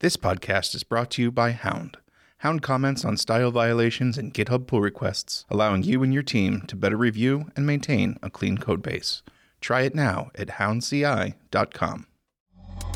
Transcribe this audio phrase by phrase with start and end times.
[0.00, 1.96] This podcast is brought to you by Hound.
[2.38, 6.76] Hound comments on style violations and GitHub pull requests, allowing you and your team to
[6.76, 9.24] better review and maintain a clean code base.
[9.60, 12.06] Try it now at houndci.com.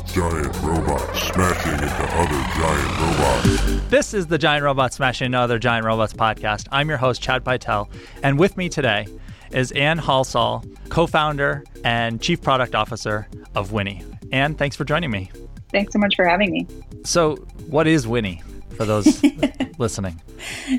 [0.05, 3.89] Giant robots smashing into other giant robots.
[3.89, 6.69] This is the Giant Robots Smashing into Other Giant Robots podcast.
[6.71, 7.89] I'm your host, Chad Pytel,
[8.23, 9.07] and with me today
[9.51, 14.03] is Anne Halsall, co founder and chief product officer of Winnie.
[14.31, 15.29] Anne, thanks for joining me.
[15.73, 16.67] Thanks so much for having me.
[17.03, 17.35] So,
[17.67, 18.41] what is Winnie
[18.77, 19.21] for those
[19.77, 20.21] listening?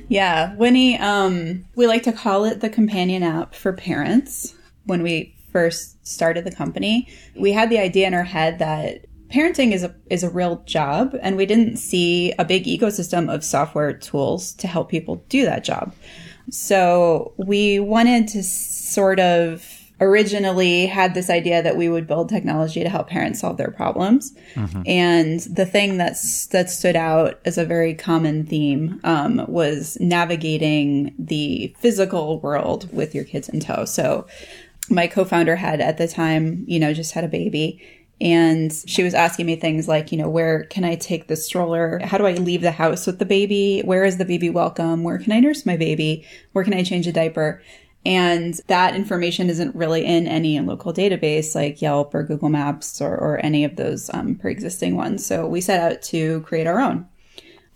[0.08, 4.54] Yeah, Winnie, um, we like to call it the companion app for parents.
[4.86, 9.72] When we first started the company, we had the idea in our head that parenting
[9.72, 13.92] is a is a real job and we didn't see a big ecosystem of software
[13.92, 15.92] tools to help people do that job.
[16.50, 22.82] So, we wanted to sort of originally had this idea that we would build technology
[22.82, 24.34] to help parents solve their problems.
[24.54, 24.82] Mm-hmm.
[24.86, 31.14] And the thing that's that stood out as a very common theme um, was navigating
[31.18, 33.84] the physical world with your kids in tow.
[33.84, 34.26] So
[34.90, 37.82] my co-founder had at the time, you know, just had a baby.
[38.20, 41.98] And she was asking me things like, you know, where can I take the stroller?
[42.04, 43.80] How do I leave the house with the baby?
[43.84, 45.02] Where is the baby welcome?
[45.02, 46.24] Where can I nurse my baby?
[46.52, 47.60] Where can I change a diaper?
[48.06, 53.16] And that information isn't really in any local database like Yelp or Google Maps or,
[53.16, 55.24] or any of those um, pre existing ones.
[55.24, 57.08] So we set out to create our own.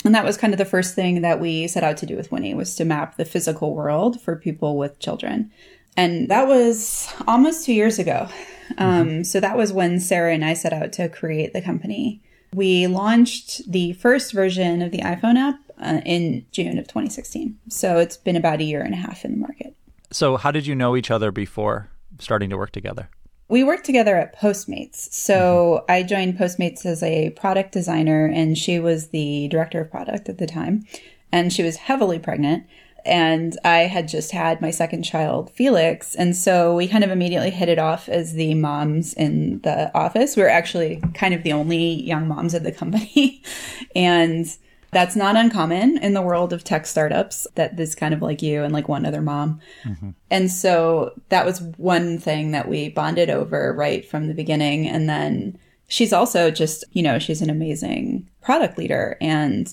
[0.05, 2.31] And that was kind of the first thing that we set out to do with
[2.31, 5.51] Winnie was to map the physical world for people with children.
[5.97, 8.29] And that was almost two years ago.
[8.77, 9.23] Um, mm-hmm.
[9.23, 12.23] so that was when Sara and I set out to create the company.
[12.55, 17.59] We launched the first version of the iPhone app uh, in June of 2016.
[17.69, 19.75] So it's been about a year and a half in the market.
[20.11, 23.09] So, how did you know each other before starting to work together?
[23.48, 25.12] We worked together at Postmates.
[25.12, 25.92] So, mm-hmm.
[25.92, 30.39] I joined Postmates as a product designer, and she was the director of product at
[30.39, 30.84] the time.
[31.31, 32.65] And she was heavily pregnant.
[33.05, 36.15] And I had just had my second child, Felix.
[36.15, 40.37] And so we kind of immediately hit it off as the moms in the office.
[40.37, 43.43] We were actually kind of the only young moms at the company.
[43.97, 44.47] and
[44.91, 48.62] that's not uncommon in the world of tech startups that this kind of like you
[48.62, 49.60] and like one other mom.
[49.84, 50.10] Mm-hmm.
[50.31, 54.88] And so that was one thing that we bonded over right from the beginning.
[54.88, 59.19] And then she's also just, you know, she's an amazing product leader.
[59.21, 59.72] And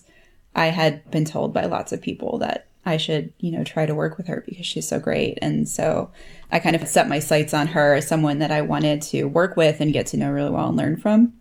[0.56, 3.96] I had been told by lots of people that I should, you know, try to
[3.96, 5.40] work with her because she's so great.
[5.42, 6.12] And so
[6.52, 9.58] I kind of set my sights on her as someone that I wanted to work
[9.58, 11.34] with and get to know really well and learn from.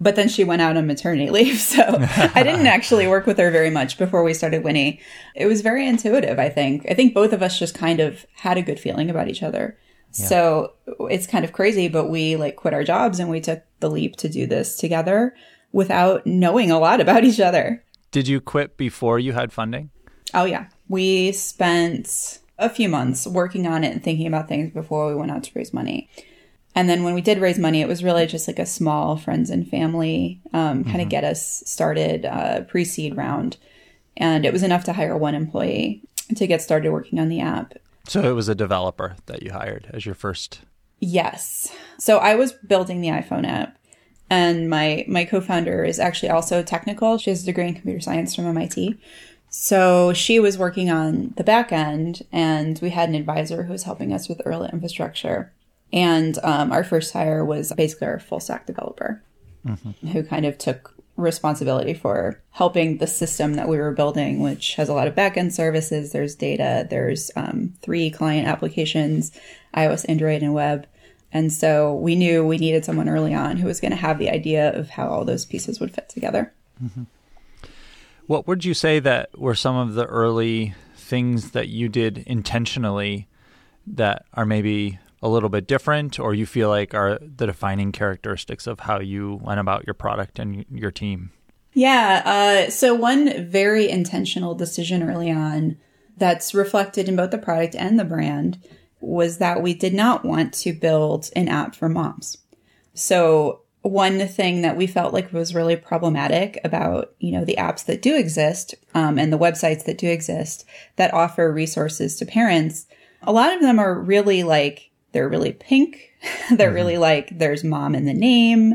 [0.00, 1.58] But then she went out on maternity leave.
[1.58, 5.00] So I didn't actually work with her very much before we started Winnie.
[5.34, 6.86] It was very intuitive, I think.
[6.90, 9.76] I think both of us just kind of had a good feeling about each other.
[10.14, 10.26] Yeah.
[10.26, 10.72] So
[11.10, 14.16] it's kind of crazy, but we like quit our jobs and we took the leap
[14.16, 15.34] to do this together
[15.72, 17.84] without knowing a lot about each other.
[18.10, 19.90] Did you quit before you had funding?
[20.32, 20.66] Oh, yeah.
[20.88, 25.30] We spent a few months working on it and thinking about things before we went
[25.30, 26.08] out to raise money.
[26.74, 29.50] And then when we did raise money, it was really just like a small friends
[29.50, 31.08] and family um, kind of mm-hmm.
[31.08, 33.56] get us started uh, pre seed round.
[34.16, 36.02] And it was enough to hire one employee
[36.36, 37.74] to get started working on the app.
[38.06, 40.60] So it was a developer that you hired as your first.
[41.00, 41.72] Yes.
[41.98, 43.76] So I was building the iPhone app.
[44.30, 47.16] And my, my co-founder is actually also technical.
[47.16, 48.98] She has a degree in computer science from MIT.
[49.50, 53.84] So she was working on the back end and we had an advisor who was
[53.84, 55.52] helping us with early infrastructure.
[55.92, 59.22] And um, our first hire was basically our full stack developer
[59.66, 60.08] mm-hmm.
[60.08, 64.88] who kind of took responsibility for helping the system that we were building, which has
[64.88, 66.12] a lot of backend services.
[66.12, 69.32] There's data, there's um, three client applications
[69.76, 70.86] iOS, Android, and web.
[71.32, 74.30] And so we knew we needed someone early on who was going to have the
[74.30, 76.52] idea of how all those pieces would fit together.
[76.82, 77.02] Mm-hmm.
[78.26, 83.26] What would you say that were some of the early things that you did intentionally
[83.86, 88.66] that are maybe a little bit different or you feel like are the defining characteristics
[88.66, 91.30] of how you went about your product and your team?
[91.74, 92.22] Yeah.
[92.24, 95.76] Uh, so, one very intentional decision early on
[96.16, 98.58] that's reflected in both the product and the brand
[99.00, 102.38] was that we did not want to build an app for moms.
[102.94, 107.84] So, one thing that we felt like was really problematic about you know the apps
[107.86, 110.64] that do exist um, and the websites that do exist
[110.96, 112.86] that offer resources to parents
[113.22, 116.12] a lot of them are really like they're really pink.
[116.50, 116.74] They're mm-hmm.
[116.74, 118.74] really like, there's mom in the name.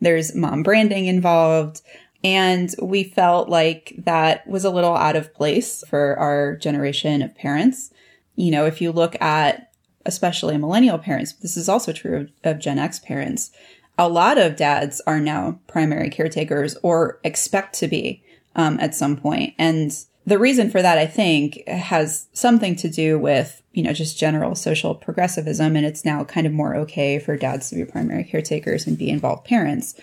[0.00, 1.82] There's mom branding involved.
[2.22, 7.34] And we felt like that was a little out of place for our generation of
[7.34, 7.92] parents.
[8.36, 9.72] You know, if you look at
[10.06, 13.50] especially millennial parents, this is also true of, of Gen X parents.
[13.98, 18.22] a lot of dads are now primary caretakers or expect to be
[18.56, 19.54] um, at some point.
[19.58, 19.92] And
[20.26, 24.54] the reason for that, I think, has something to do with, you know, just general
[24.54, 25.76] social progressivism.
[25.76, 29.10] And it's now kind of more okay for dads to be primary caretakers and be
[29.10, 29.94] involved parents.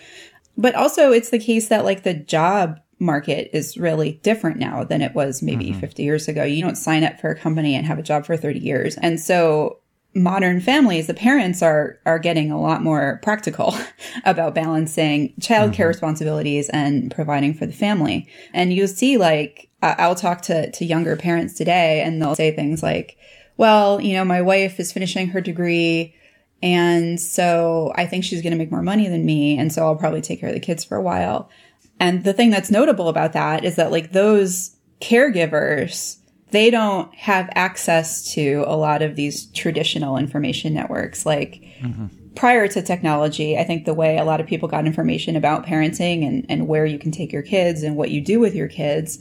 [0.56, 5.02] But also it's the case that like the job market is really different now than
[5.02, 5.80] it was maybe mm-hmm.
[5.80, 6.44] 50 years ago.
[6.44, 8.96] You don't sign up for a company and have a job for 30 years.
[8.98, 9.78] And so
[10.14, 13.74] modern families, the parents are are getting a lot more practical
[14.24, 15.88] about balancing childcare mm-hmm.
[15.88, 18.28] responsibilities and providing for the family.
[18.54, 22.82] And you'll see like I'll talk to to younger parents today and they'll say things
[22.82, 23.16] like,
[23.56, 26.14] "Well, you know, my wife is finishing her degree
[26.62, 29.96] and so I think she's going to make more money than me and so I'll
[29.96, 31.50] probably take care of the kids for a while."
[32.00, 36.18] And the thing that's notable about that is that like those caregivers
[36.52, 41.26] they don't have access to a lot of these traditional information networks.
[41.26, 42.06] Like mm-hmm.
[42.34, 46.26] prior to technology, I think the way a lot of people got information about parenting
[46.26, 49.18] and, and where you can take your kids and what you do with your kids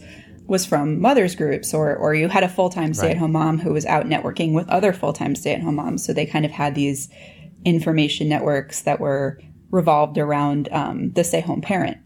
[0.51, 4.05] was from mothers groups or or you had a full-time stay-at-home mom who was out
[4.05, 7.07] networking with other full-time stay-at-home moms so they kind of had these
[7.63, 9.39] information networks that were
[9.69, 11.97] revolved around um, the stay-home parent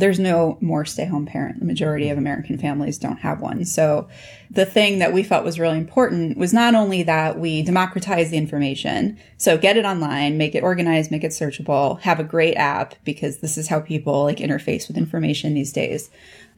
[0.00, 1.58] there's no more stay home parent.
[1.60, 3.64] The majority of American families don't have one.
[3.66, 4.08] So
[4.50, 8.38] the thing that we felt was really important was not only that we democratize the
[8.38, 9.18] information.
[9.36, 13.38] So get it online, make it organized, make it searchable, have a great app because
[13.38, 16.10] this is how people like interface with information these days,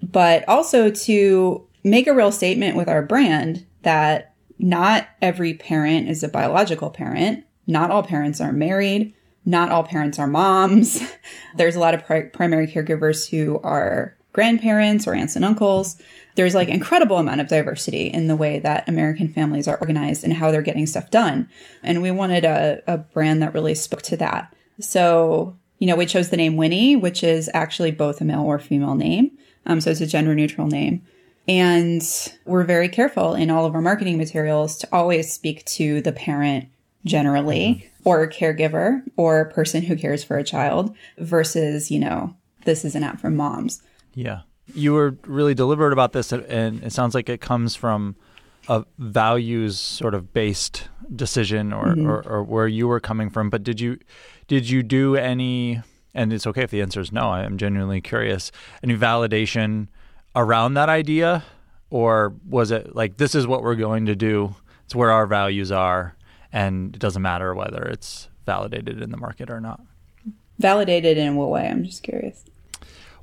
[0.03, 6.23] but also to make a real statement with our brand that not every parent is
[6.23, 7.45] a biological parent.
[7.67, 9.15] Not all parents are married
[9.45, 11.03] not all parents are moms.
[11.57, 16.01] There's a lot of pri- primary caregivers who are grandparents or aunts and uncles.
[16.37, 20.33] There's like incredible amount of diversity in the way that American families are organized and
[20.33, 21.49] how they're getting stuff done.
[21.83, 24.55] And we wanted a, a brand that really spoke to that.
[24.81, 28.59] So, you know, we chose the name Winnie, which is actually both a male or
[28.59, 29.33] female name.
[29.67, 31.03] Um, so it's a gender neutral name.
[31.49, 32.03] And
[32.45, 36.69] we're very careful in all of our marketing materials to always speak to the parent
[37.05, 42.85] generally or a caregiver or person who cares for a child versus, you know, this
[42.85, 43.83] is an app for moms.
[44.15, 44.43] Yeah.
[44.75, 48.15] You were really deliberate about this, and it sounds like it comes from
[48.69, 52.09] a values sort of based decision or, mm-hmm.
[52.09, 53.51] or, or, where you were coming from.
[53.51, 53.99] But did you
[54.47, 55.83] did you do any?
[56.15, 57.31] And it's okay if the answer is no.
[57.31, 58.53] I am genuinely curious.
[58.83, 59.89] Any validation
[60.37, 61.45] around that idea,
[61.91, 64.55] or was it like this is what we're going to do?
[64.85, 66.17] It's where our values are,
[66.53, 69.81] and it doesn't matter whether it's validated in the market or not.
[70.59, 71.67] Validated in what way?
[71.67, 72.45] I'm just curious.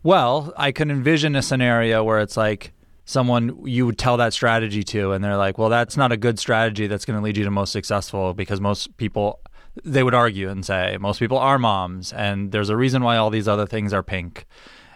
[0.01, 2.71] Well, I can envision a scenario where it's like
[3.05, 6.39] someone you would tell that strategy to, and they're like, well, that's not a good
[6.39, 9.39] strategy that's going to lead you to most successful because most people,
[9.83, 13.29] they would argue and say, most people are moms, and there's a reason why all
[13.29, 14.45] these other things are pink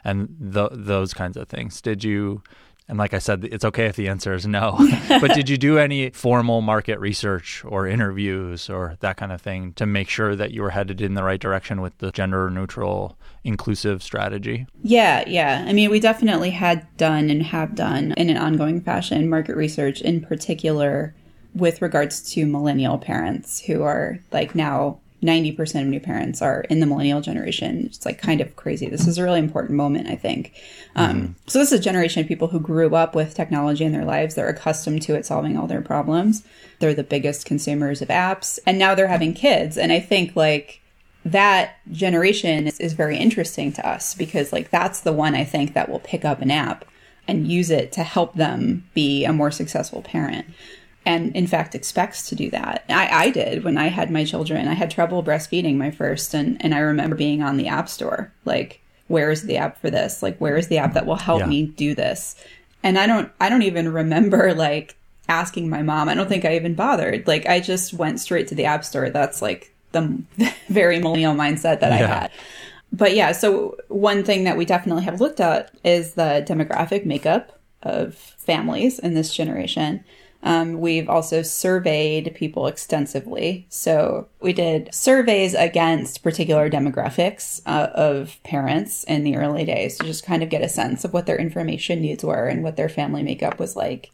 [0.04, 1.82] and those kinds of things.
[1.82, 2.44] Did you
[2.90, 4.78] and like I said, it's okay if the answer is no.
[5.10, 9.74] but did you do any formal market research or interviews or that kind of thing
[9.74, 13.18] to make sure that you were headed in the right direction with the gender neutral,
[13.44, 14.68] inclusive strategy?
[14.82, 15.64] Yeah, yeah.
[15.66, 20.02] I mean, we definitely had done and have done in an ongoing fashion market research,
[20.02, 21.16] in particular
[21.56, 26.80] with regards to millennial parents who are like now 90% of new parents are in
[26.82, 27.86] the millennial generation.
[27.86, 28.90] It's like kind of crazy.
[28.90, 30.54] This is a really important moment, I think.
[30.96, 31.32] Um, mm-hmm.
[31.48, 34.36] So, this is a generation of people who grew up with technology in their lives.
[34.36, 36.44] They're accustomed to it solving all their problems.
[36.80, 39.78] They're the biggest consumers of apps, and now they're having kids.
[39.78, 40.82] And I think like
[41.24, 45.74] that generation is, is very interesting to us because like that's the one I think
[45.74, 46.84] that will pick up an app
[47.30, 50.46] and use it to help them be a more successful parent
[51.06, 52.86] and in fact expects to do that.
[52.90, 54.68] I, I did when I had my children.
[54.68, 58.32] I had trouble breastfeeding my first, and, and I remember being on the app store,
[58.46, 60.24] like, where is the app for this?
[60.24, 61.48] Like, where is the app that will help yeah.
[61.48, 62.36] me do this?
[62.84, 64.96] And I don't, I don't even remember like
[65.28, 66.10] asking my mom.
[66.10, 67.28] I don't think I even bothered.
[67.28, 69.10] Like, I just went straight to the app store.
[69.10, 70.22] That's like the
[70.70, 72.06] very millennial mindset that yeah.
[72.06, 72.32] I had.
[72.92, 77.60] But yeah, so one thing that we definitely have looked at is the demographic makeup
[77.82, 80.04] of families in this generation.
[80.44, 83.66] Um, we've also surveyed people extensively.
[83.70, 90.06] So we did surveys against particular demographics uh, of parents in the early days to
[90.06, 92.90] just kind of get a sense of what their information needs were and what their
[92.90, 94.12] family makeup was like.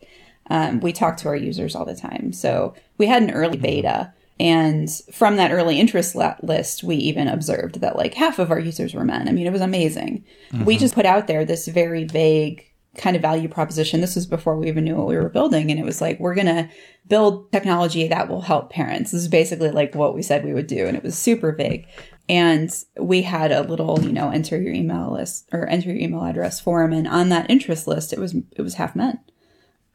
[0.51, 2.31] Um, we talked to our users all the time.
[2.31, 4.13] So we had an early beta.
[4.39, 8.93] And from that early interest list, we even observed that like half of our users
[8.93, 9.27] were men.
[9.27, 10.23] I mean, it was amazing.
[10.51, 10.65] Mm-hmm.
[10.65, 14.01] We just put out there this very vague kind of value proposition.
[14.01, 15.71] This was before we even knew what we were building.
[15.71, 16.69] And it was like, we're going to
[17.07, 19.11] build technology that will help parents.
[19.11, 20.85] This is basically like what we said we would do.
[20.85, 21.87] And it was super vague.
[22.27, 26.23] And we had a little, you know, enter your email list or enter your email
[26.23, 26.93] address form.
[26.93, 29.19] And on that interest list, it was, it was half men.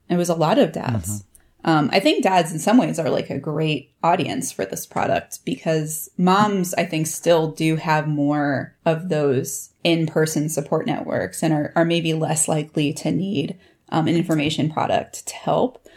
[0.08, 1.08] It was a lot of dads.
[1.08, 1.28] Mm-hmm.
[1.64, 5.44] Um, I think dads in some ways are like a great audience for this product
[5.44, 11.54] because moms, I think, still do have more of those in person support networks and
[11.54, 15.88] are, are maybe less likely to need um, an information product to help.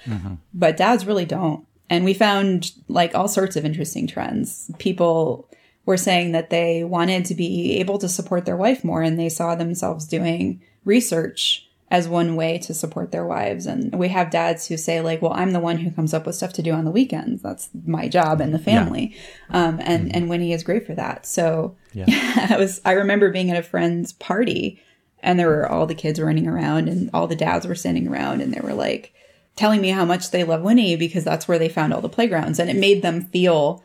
[0.54, 1.66] But dads really don't.
[1.90, 4.72] And we found like all sorts of interesting trends.
[4.78, 5.50] People
[5.86, 9.30] were saying that they wanted to be able to support their wife more and they
[9.30, 13.66] saw themselves doing research as one way to support their wives.
[13.66, 16.36] And we have dads who say like, well, I'm the one who comes up with
[16.36, 17.42] stuff to do on the weekends.
[17.42, 19.16] That's my job in the family.
[19.50, 21.26] Um, and, and Winnie is great for that.
[21.26, 22.06] So Yeah.
[22.50, 24.82] I was, I remember being at a friend's party
[25.24, 28.42] and there were all the kids running around and all the dads were standing around
[28.42, 29.14] and they were like
[29.56, 32.60] telling me how much they love Winnie because that's where they found all the playgrounds
[32.60, 33.84] and it made them feel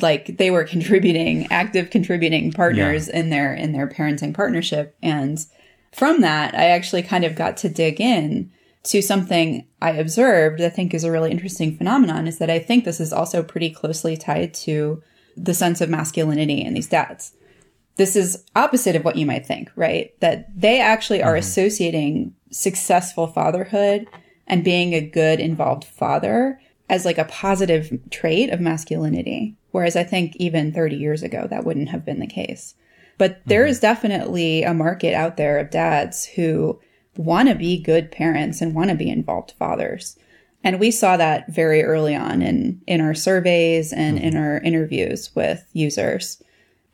[0.00, 5.38] like they were contributing active contributing partners in their in their parenting partnership and
[5.92, 8.50] from that i actually kind of got to dig in
[8.82, 12.58] to something i observed that i think is a really interesting phenomenon is that i
[12.58, 15.02] think this is also pretty closely tied to
[15.36, 17.34] the sense of masculinity in these dads
[17.96, 21.40] this is opposite of what you might think right that they actually are mm-hmm.
[21.40, 24.06] associating successful fatherhood
[24.46, 29.54] and being a good involved father as like a positive trait of masculinity.
[29.70, 32.74] Whereas I think even 30 years ago, that wouldn't have been the case.
[33.18, 33.70] But there mm-hmm.
[33.70, 36.80] is definitely a market out there of dads who
[37.16, 40.16] want to be good parents and want to be involved fathers.
[40.64, 44.42] And we saw that very early on in, in our surveys and in mm-hmm.
[44.42, 46.42] our interviews with users.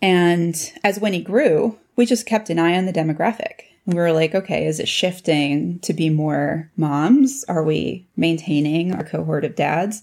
[0.03, 3.63] And as Winnie grew, we just kept an eye on the demographic.
[3.87, 7.45] And we were like, okay, is it shifting to be more moms?
[7.49, 10.03] Are we maintaining our cohort of dads?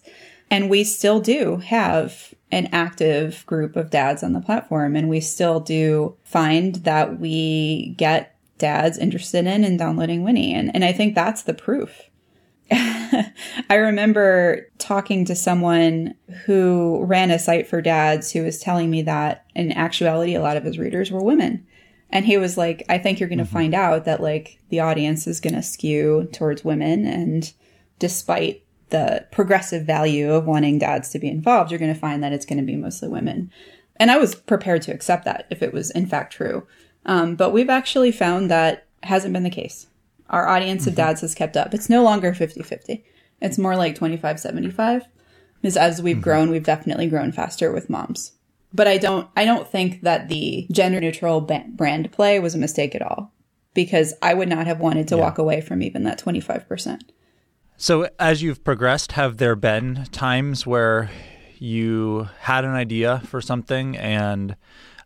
[0.51, 4.98] And we still do have an active group of dads on the platform.
[4.98, 10.53] And we still do find that we get dads interested in and downloading Winnie.
[10.53, 12.01] And, and I think that's the proof.
[12.72, 16.15] I remember talking to someone
[16.46, 20.58] who ran a site for dads who was telling me that in actuality, a lot
[20.58, 21.65] of his readers were women.
[22.10, 23.53] And he was like, I think you're going to mm-hmm.
[23.53, 27.05] find out that like the audience is going to skew towards women.
[27.05, 27.51] And
[28.00, 32.34] despite the progressive value of wanting dads to be involved, you're going to find that
[32.34, 33.52] it's going to be mostly women.
[33.96, 36.68] And I was prepared to accept that if it was in fact true.
[37.06, 39.88] Um, but we've actually found that hasn't been the case.
[40.30, 41.74] Our audience of dads has kept up.
[41.74, 43.04] It's no longer 50 50.
[43.42, 45.04] It's more like 25 75.
[45.62, 48.34] Because as we've grown, we've definitely grown faster with moms.
[48.74, 52.96] But I don't, I don't think that the gender neutral brand play was a mistake
[52.96, 53.34] at all.
[53.74, 57.02] Because I would not have wanted to walk away from even that 25%.
[57.82, 61.10] So, as you've progressed, have there been times where
[61.58, 64.56] you had an idea for something and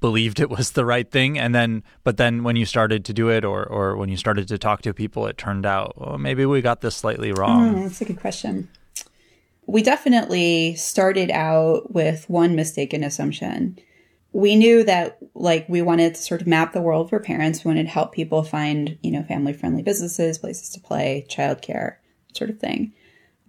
[0.01, 3.29] believed it was the right thing, and then, but then when you started to do
[3.29, 6.59] it, or or when you started to talk to people, it turned out, maybe we
[6.59, 7.77] got this slightly wrong.
[7.77, 8.67] Oh, that's a good question.
[9.65, 13.79] We definitely started out with one mistaken assumption.
[14.33, 17.63] We knew that like we wanted to sort of map the world for parents.
[17.63, 21.99] We wanted to help people find, you know, family friendly businesses, places to play, childcare,
[22.35, 22.93] sort of thing.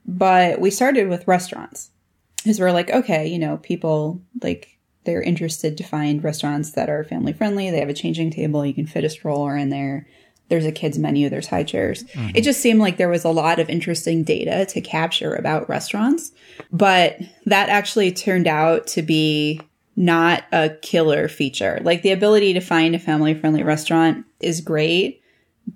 [0.07, 1.91] But we started with restaurants
[2.37, 7.05] because we're like, okay, you know, people like they're interested to find restaurants that are
[7.05, 7.71] family friendly.
[7.71, 8.65] They have a changing table.
[8.65, 10.07] You can fit a stroller in there.
[10.49, 11.29] There's a kids menu.
[11.29, 12.05] There's high chairs.
[12.05, 12.37] Mm-hmm.
[12.37, 16.31] It just seemed like there was a lot of interesting data to capture about restaurants,
[16.71, 19.61] but that actually turned out to be
[19.97, 21.81] not a killer feature.
[21.83, 25.23] Like the ability to find a family friendly restaurant is great,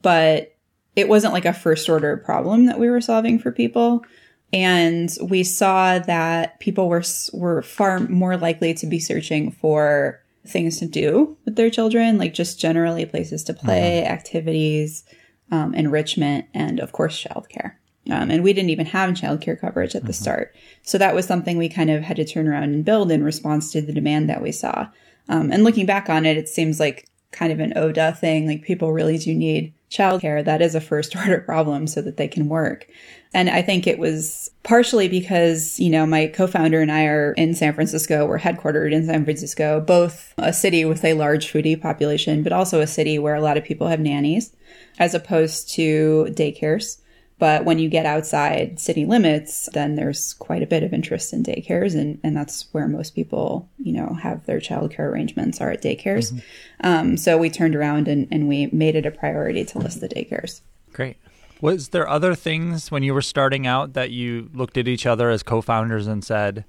[0.02, 0.54] but
[0.96, 4.04] it wasn't like a first order problem that we were solving for people.
[4.52, 10.78] And we saw that people were were far more likely to be searching for things
[10.78, 15.04] to do with their children, like just generally places to play, activities,
[15.52, 17.74] um, enrichment, and of course, childcare.
[18.10, 20.54] Um, and we didn't even have childcare coverage at the start.
[20.82, 23.70] So that was something we kind of had to turn around and build in response
[23.72, 24.88] to the demand that we saw.
[25.28, 28.46] Um, and looking back on it, it seems like kind of an ODA thing.
[28.46, 30.44] Like people really do need childcare.
[30.44, 32.86] That is a first order problem so that they can work.
[33.32, 37.54] And I think it was partially because, you know, my co-founder and I are in
[37.54, 38.26] San Francisco.
[38.26, 42.80] We're headquartered in San Francisco, both a city with a large foodie population, but also
[42.80, 44.54] a city where a lot of people have nannies
[44.98, 47.00] as opposed to daycares.
[47.40, 51.42] But when you get outside city limits, then there's quite a bit of interest in
[51.42, 55.82] daycares, and, and that's where most people, you know, have their childcare arrangements are at
[55.82, 56.38] daycares.
[56.82, 60.08] Um, so we turned around and, and we made it a priority to list the
[60.08, 60.60] daycares.
[60.92, 61.16] Great.
[61.62, 65.30] Was there other things when you were starting out that you looked at each other
[65.30, 66.66] as co-founders and said,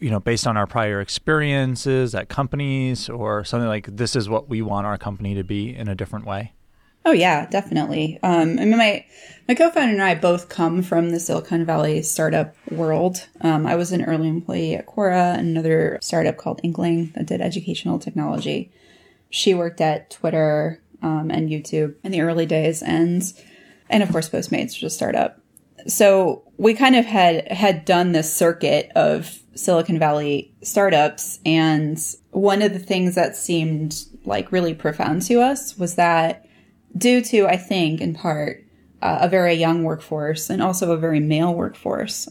[0.00, 4.48] you know, based on our prior experiences at companies or something like this is what
[4.48, 6.52] we want our company to be in a different way?
[7.08, 8.18] Oh yeah, definitely.
[8.22, 9.02] Um, I mean, my
[9.48, 13.26] my co-founder and I both come from the Silicon Valley startup world.
[13.40, 17.40] Um, I was an early employee at Quora, and another startup called Inkling that did
[17.40, 18.70] educational technology.
[19.30, 23.22] She worked at Twitter um, and YouTube in the early days, and
[23.88, 25.40] and of course Postmates, which is a startup.
[25.86, 31.98] So we kind of had had done this circuit of Silicon Valley startups, and
[32.32, 33.96] one of the things that seemed
[34.26, 36.44] like really profound to us was that
[36.96, 38.64] due to, I think, in part,
[39.02, 42.28] uh, a very young workforce and also a very male workforce,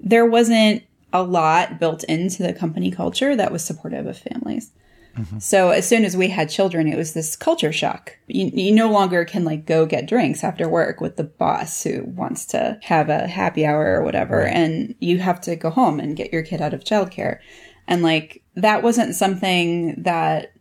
[0.00, 4.72] there wasn't a lot built into the company culture that was supportive of families.
[5.16, 5.38] Mm-hmm.
[5.38, 8.16] So as soon as we had children, it was this culture shock.
[8.28, 12.04] You, you no longer can like go get drinks after work with the boss who
[12.04, 14.38] wants to have a happy hour or whatever.
[14.38, 14.54] Right.
[14.54, 17.40] And you have to go home and get your kid out of childcare.
[17.88, 20.52] And like that wasn't something that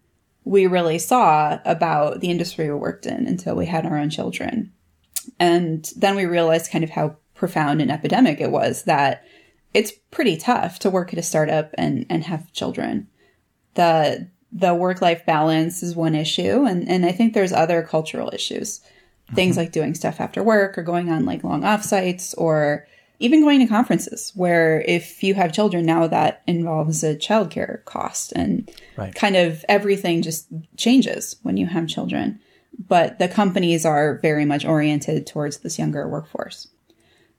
[0.49, 4.73] we really saw about the industry we worked in until we had our own children.
[5.39, 9.23] And then we realized kind of how profound an epidemic it was that
[9.75, 13.07] it's pretty tough to work at a startup and, and have children.
[13.75, 18.31] The the work life balance is one issue and, and I think there's other cultural
[18.33, 18.81] issues.
[19.35, 19.59] Things mm-hmm.
[19.59, 22.87] like doing stuff after work or going on like long offsites or
[23.19, 28.31] even going to conferences where if you have children now that involves a childcare cost
[28.33, 29.13] and right.
[29.13, 30.47] kind of everything just
[30.77, 32.39] changes when you have children
[32.87, 36.67] but the companies are very much oriented towards this younger workforce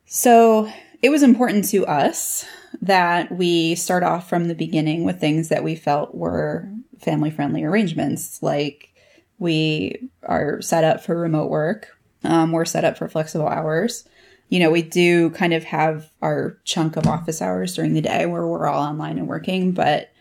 [0.07, 0.71] so
[1.03, 2.45] it was important to us
[2.83, 6.69] that we start off from the beginning with things that we felt were
[6.99, 8.93] family friendly arrangements like
[9.39, 14.05] we are set up for remote work um, we're set up for flexible hours
[14.50, 18.26] you know, we do kind of have our chunk of office hours during the day
[18.26, 20.12] where we're all online and working, but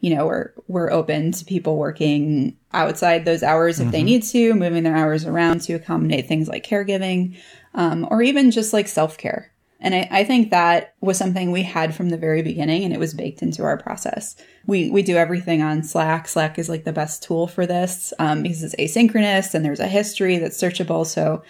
[0.00, 3.92] you know, we're we're open to people working outside those hours if mm-hmm.
[3.92, 7.36] they need to, moving their hours around to accommodate things like caregiving,
[7.74, 9.52] um, or even just like self care.
[9.78, 12.98] And I, I, think that was something we had from the very beginning and it
[12.98, 14.34] was baked into our process.
[14.66, 16.28] We, we do everything on Slack.
[16.28, 19.86] Slack is like the best tool for this, um, because it's asynchronous and there's a
[19.86, 21.04] history that's searchable.
[21.04, 21.42] So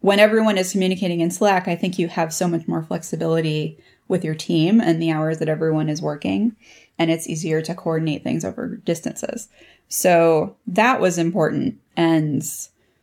[0.00, 4.24] when everyone is communicating in Slack, I think you have so much more flexibility with
[4.24, 6.56] your team and the hours that everyone is working.
[6.98, 9.48] And it's easier to coordinate things over distances.
[9.88, 12.42] So that was important and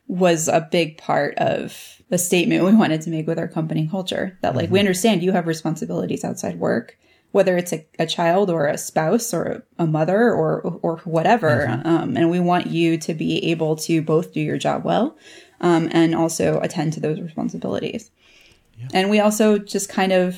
[0.08, 4.38] was a big part of the statement we wanted to make with our company culture
[4.42, 4.74] that like mm-hmm.
[4.74, 6.98] we understand you have responsibilities outside work
[7.32, 11.88] whether it's a, a child or a spouse or a, mother or or whatever mm-hmm.
[11.88, 15.18] um, and we want you to be able to both do your job well
[15.62, 18.12] um, and also attend to those responsibilities.
[18.78, 18.88] Yeah.
[18.94, 20.36] And we also just kind of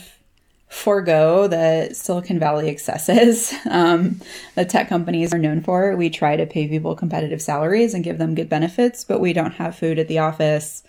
[0.69, 4.21] forego the Silicon Valley excesses um,
[4.55, 5.95] that tech companies are known for.
[5.95, 9.53] We try to pay people competitive salaries and give them good benefits, but we don't
[9.53, 10.84] have food at the office.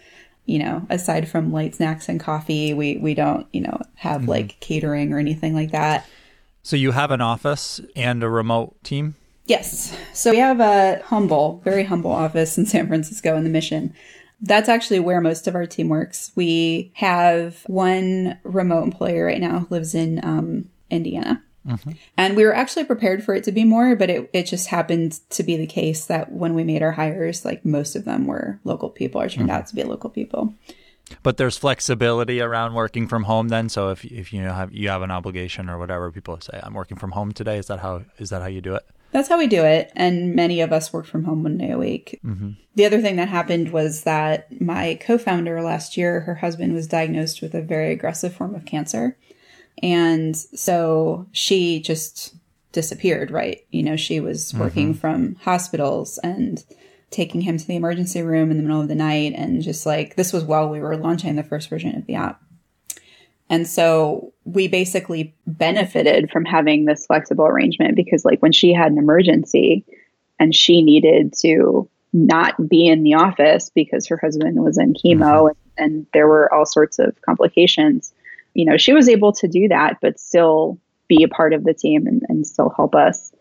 [0.47, 4.31] You know, aside from light snacks and coffee, we we don't you know have mm-hmm.
[4.31, 6.07] like catering or anything like that.
[6.63, 9.15] So you have an office and a remote team.
[9.47, 9.97] Yes.
[10.13, 13.95] So we have a humble, very humble office in San Francisco in the Mission.
[14.43, 16.33] That's actually where most of our team works.
[16.35, 21.43] We have one remote employee right now who lives in um, Indiana.
[21.67, 21.93] Mm-hmm.
[22.17, 25.21] And we were actually prepared for it to be more, but it, it just happened
[25.31, 28.59] to be the case that when we made our hires, like most of them were
[28.65, 29.59] local people or turned mm-hmm.
[29.59, 30.55] out to be local people.
[31.23, 33.69] But there's flexibility around working from home then.
[33.69, 36.97] So if if you have you have an obligation or whatever, people say I'm working
[36.97, 37.59] from home today.
[37.59, 38.87] Is that how is that how you do it?
[39.13, 39.93] That's how we do it.
[39.97, 42.21] And many of us work from home one day a week.
[42.25, 42.51] Mm-hmm.
[42.77, 46.87] The other thing that happened was that my co founder last year, her husband was
[46.87, 49.19] diagnosed with a very aggressive form of cancer.
[49.83, 52.35] And so she just
[52.73, 53.67] disappeared, right?
[53.71, 54.61] You know, she was mm-hmm.
[54.61, 56.65] working from hospitals and
[57.11, 59.33] taking him to the emergency room in the middle of the night.
[59.35, 62.41] And just like, this was while we were launching the first version of the app.
[63.51, 68.93] And so we basically benefited from having this flexible arrangement because, like, when she had
[68.93, 69.85] an emergency
[70.39, 75.19] and she needed to not be in the office because her husband was in chemo
[75.19, 75.47] mm-hmm.
[75.49, 78.15] and, and there were all sorts of complications,
[78.55, 81.75] you know, she was able to do that, but still be a part of the
[81.75, 83.33] team and, and still help us.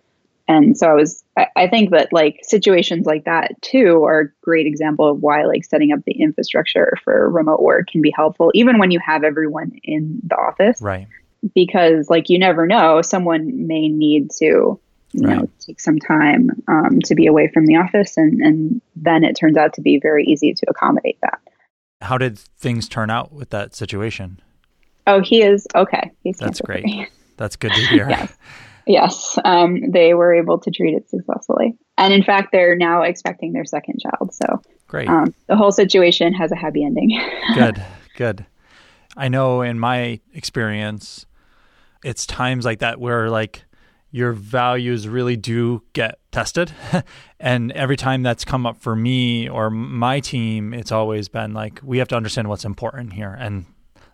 [0.49, 1.23] And so I was,
[1.55, 5.63] I, think that like situations like that too are a great example of why like
[5.63, 9.73] setting up the infrastructure for remote work can be helpful, even when you have everyone
[9.83, 10.81] in the office.
[10.81, 11.07] Right.
[11.53, 14.79] Because like you never know, someone may need to,
[15.11, 15.37] you right.
[15.37, 18.17] know, take some time um, to be away from the office.
[18.17, 21.39] And, and then it turns out to be very easy to accommodate that.
[22.01, 24.41] How did things turn out with that situation?
[25.05, 26.09] Oh, he is okay.
[26.23, 26.85] He's That's great.
[27.37, 28.09] That's good to hear.
[28.09, 28.35] yes.
[28.89, 31.77] Yes, um, they were able to treat it successfully.
[31.99, 34.33] And in fact, they're now expecting their second child.
[34.33, 35.07] So Great.
[35.07, 37.21] um, the whole situation has a happy ending.
[37.53, 37.85] good.
[38.15, 38.47] Good.
[39.15, 41.27] I know in my experience,
[42.03, 43.63] it's times like that where like
[44.09, 46.71] your values really do get tested.
[47.39, 51.79] and every time that's come up for me or my team, it's always been like,
[51.83, 53.37] we have to understand what's important here.
[53.39, 53.67] And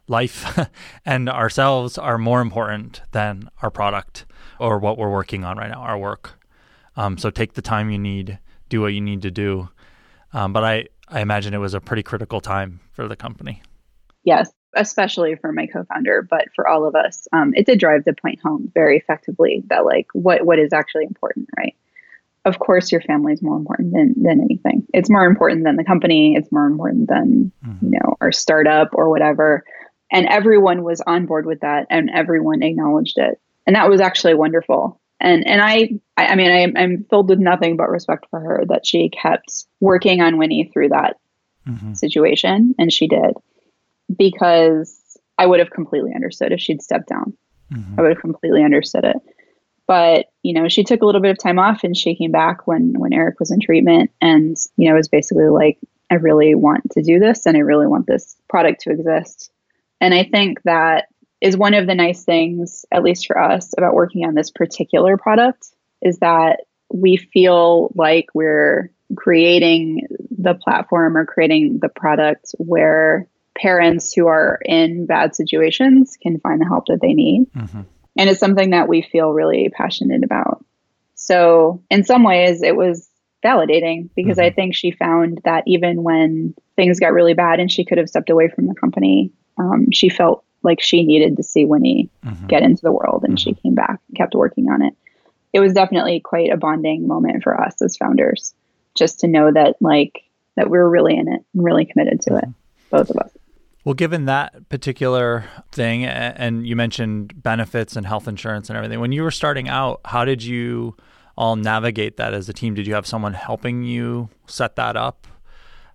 [0.09, 0.59] life
[1.05, 4.25] and ourselves are more important than our product
[4.59, 6.39] or what we're working on right now, our work.
[6.95, 8.39] Um, so take the time you need,
[8.69, 9.69] do what you need to do.
[10.33, 13.61] Um, but I, I imagine it was a pretty critical time for the company.
[14.23, 18.13] yes, especially for my co-founder, but for all of us, um, it did drive the
[18.13, 21.75] point home very effectively that like what what is actually important, right?
[22.43, 24.85] Of course, your family is more important than than anything.
[24.93, 26.35] It's more important than the company.
[26.35, 29.63] It's more important than you know our startup or whatever.
[30.11, 34.35] And everyone was on board with that, and everyone acknowledged it, and that was actually
[34.35, 34.99] wonderful.
[35.19, 38.85] And and I I, mean I, I'm filled with nothing but respect for her that
[38.85, 41.17] she kept working on Winnie through that
[41.67, 41.93] mm-hmm.
[41.93, 43.35] situation, and she did
[44.15, 47.33] because I would have completely understood if she'd stepped down.
[47.71, 47.99] Mm-hmm.
[47.99, 49.17] I would have completely understood it.
[49.87, 52.65] But, you know, she took a little bit of time off and she came back
[52.65, 55.77] when when Eric was in treatment and, you know, it was basically like,
[56.09, 59.51] I really want to do this and I really want this product to exist.
[60.01, 61.07] And I think that
[61.41, 65.17] is one of the nice things, at least for us, about working on this particular
[65.17, 65.67] product
[66.01, 66.61] is that
[66.93, 74.59] we feel like we're creating the platform or creating the product where parents who are
[74.65, 77.51] in bad situations can find the help that they need.
[77.53, 77.81] Mm-hmm.
[78.17, 80.63] And it's something that we feel really passionate about.
[81.15, 83.09] So, in some ways, it was
[83.43, 87.85] validating because I think she found that even when things got really bad and she
[87.85, 91.65] could have stepped away from the company, um, she felt like she needed to see
[91.65, 92.47] Winnie mm-hmm.
[92.47, 93.61] get into the world and she mm-hmm.
[93.61, 94.93] came back and kept working on it.
[95.53, 98.53] It was definitely quite a bonding moment for us as founders,
[98.93, 100.23] just to know that, like,
[100.55, 102.89] that we were really in it and really committed to it, mm-hmm.
[102.89, 103.31] both of us.
[103.85, 109.11] Well, given that particular thing, and you mentioned benefits and health insurance and everything, when
[109.11, 110.97] you were starting out, how did you
[111.37, 112.73] all navigate that as a team?
[112.73, 115.27] Did you have someone helping you set that up?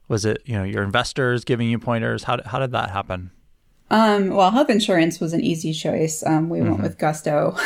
[0.06, 2.24] Was it you know your investors giving you pointers?
[2.24, 3.30] How how did that happen?
[3.90, 6.22] Um, well, health insurance was an easy choice.
[6.24, 7.56] Um, we went with Gusto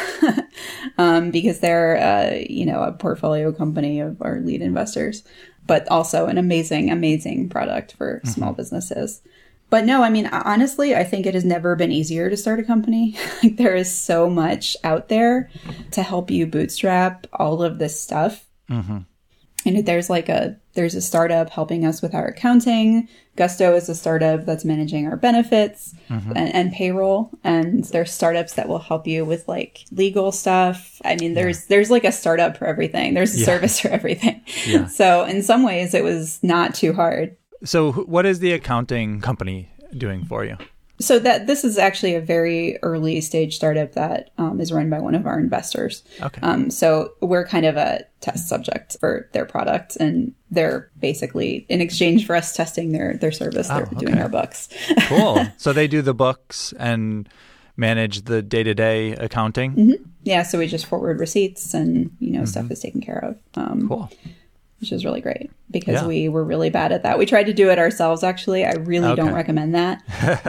[0.99, 5.23] um, because they're, uh, you know, a portfolio company of our lead investors,
[5.67, 9.21] but also an amazing, amazing product for small businesses.
[9.69, 12.63] But no, I mean, honestly, I think it has never been easier to start a
[12.63, 13.17] company.
[13.43, 15.51] like, there is so much out there
[15.93, 18.47] to help you bootstrap all of this stuff.
[19.65, 23.09] And there's like a there's a startup helping us with our accounting.
[23.37, 26.33] Gusto is a startup that's managing our benefits mm-hmm.
[26.37, 27.31] and, and payroll.
[27.43, 31.01] And there's startups that will help you with like legal stuff.
[31.05, 33.15] I mean, there's there's like a startup for everything.
[33.15, 34.43] There's a service for everything.
[34.67, 34.89] Yeah.
[34.95, 37.37] So in some ways, it was not too hard.
[37.65, 40.57] So, what is the accounting company doing for you?
[41.01, 45.01] So that this is actually a very early stage startup that um, is run by
[45.01, 46.05] one of our investors.
[46.23, 46.41] Okay.
[46.41, 51.81] Um, so we're kind of a test subject for their product, and they're basically in
[51.81, 53.67] exchange for us testing their their service.
[53.69, 54.69] They're doing our books.
[55.09, 55.45] Cool.
[55.57, 57.29] so they do the books and
[57.77, 59.97] manage the day to day accounting.
[60.23, 63.37] yeah, so we just forward receipts, and you know stuff is taken care of.
[63.57, 64.11] Um, Cool.
[64.81, 66.07] Which is really great because Yeah.
[66.07, 67.19] we were really bad at that.
[67.19, 68.65] We tried to do it ourselves actually.
[68.65, 70.03] I really don't recommend that.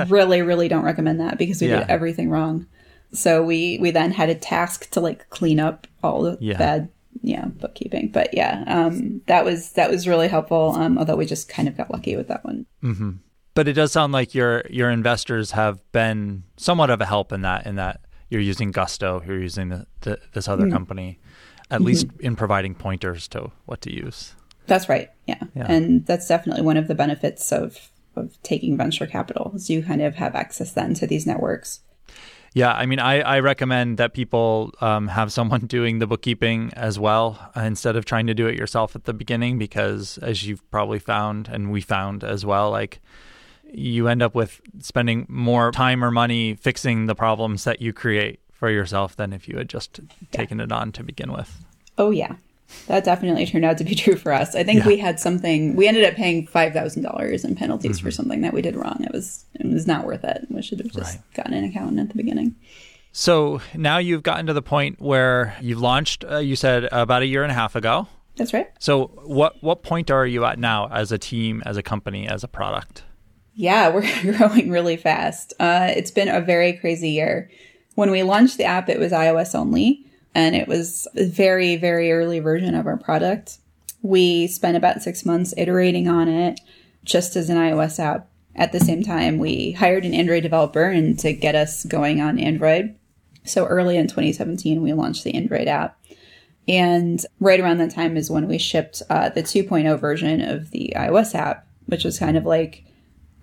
[0.10, 1.80] really, really don't recommend that because we Yeah.
[1.80, 2.66] did everything wrong.
[3.14, 6.58] So we we then had a task to like clean up all the Yeah.
[6.58, 6.90] bad
[7.22, 8.10] yeah, bookkeeping.
[8.12, 10.74] But yeah, um that was that was really helpful.
[10.76, 12.66] Um although we just kind of got lucky with that one.
[12.84, 13.12] Mm-hmm.
[13.54, 17.42] But it does sound like your your investors have been somewhat of a help in
[17.44, 21.20] that in that you're using Gusto, you're using the, the, this other company,
[21.72, 24.36] at least in providing pointers to what to use.
[24.68, 25.10] That's right.
[25.28, 25.42] Yeah.
[25.56, 25.66] Yeah.
[25.68, 30.02] And that's definitely one of the benefits of of taking venture capital is you kind
[30.02, 31.82] of have access then to these networks.
[32.54, 36.98] Yeah, I mean, I, I recommend that people um, have someone doing the bookkeeping as
[36.98, 40.70] well uh, instead of trying to do it yourself at the beginning because, as you've
[40.72, 43.02] probably found, and we found as well, like
[43.74, 48.40] you end up with spending more time or money fixing the problems that you create
[48.66, 50.00] for yourself than if you had just
[50.32, 51.64] taken it on to begin with.
[51.98, 52.36] Oh yeah.
[52.88, 54.56] That definitely turned out to be true for us.
[54.56, 54.88] I think Yeah.
[54.88, 58.08] we had something we ended up paying five thousand dollars in penalties Mm-hmm.
[58.08, 59.04] for something that we did wrong.
[59.04, 60.48] It was it was not worth it.
[60.50, 61.34] We should have just Right.
[61.36, 62.56] gotten an accountant at the beginning.
[63.12, 67.26] So now you've gotten to the point where you've launched, uh, you said about a
[67.28, 68.08] year and a half ago.
[68.36, 68.68] That's right.
[68.80, 72.44] So what what point are you at now as a team, as a company, as
[72.44, 73.04] a product?
[73.54, 75.54] Yeah, we're growing really fast.
[75.60, 77.50] Uh, it's been a very crazy year.
[77.96, 80.06] When we launched the app, it was iOS only.
[80.36, 83.58] and it was a very, very early version of our product.
[84.02, 86.60] We spent about six months iterating on it
[87.06, 88.28] just as an iOS app.
[88.54, 92.38] At the same time, we hired an Android developer and to get us going on
[92.38, 92.96] Android.
[93.46, 95.98] So early in 2017, we launched the Android app.
[96.68, 100.94] And right around that time is when we shipped uh, the 2.0 version of the
[100.98, 102.84] iOS app, which was kind of like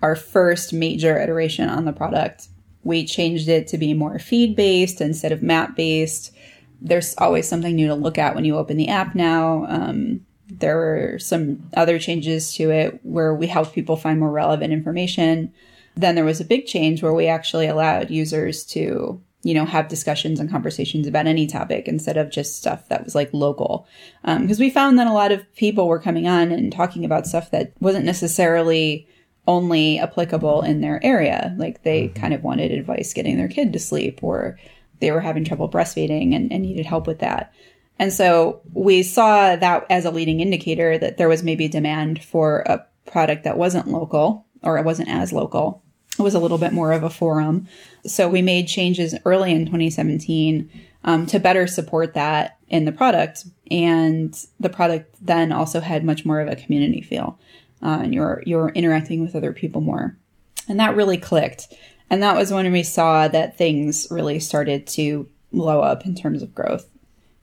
[0.02, 2.48] our first major iteration on the product.
[2.84, 6.34] We changed it to be more feed based instead of map based.
[6.80, 9.66] There's always something new to look at when you open the app now.
[9.68, 14.72] Um, there were some other changes to it where we helped people find more relevant
[14.72, 15.52] information.
[15.96, 19.88] Then there was a big change where we actually allowed users to, you know, have
[19.88, 23.86] discussions and conversations about any topic instead of just stuff that was like local.
[24.22, 27.26] Because um, we found that a lot of people were coming on and talking about
[27.26, 29.06] stuff that wasn't necessarily
[29.46, 31.54] only applicable in their area.
[31.58, 32.20] Like they mm-hmm.
[32.20, 34.58] kind of wanted advice getting their kid to sleep or
[35.00, 37.52] they were having trouble breastfeeding and, and needed help with that.
[37.98, 42.60] And so we saw that as a leading indicator that there was maybe demand for
[42.60, 45.82] a product that wasn't local or it wasn't as local.
[46.18, 47.66] It was a little bit more of a forum.
[48.06, 50.70] So we made changes early in 2017
[51.04, 53.44] um, to better support that in the product.
[53.70, 57.38] And the product then also had much more of a community feel.
[57.82, 60.16] Uh, and you're you're interacting with other people more.
[60.68, 61.72] And that really clicked.
[62.10, 66.42] And that was when we saw that things really started to blow up in terms
[66.42, 66.86] of growth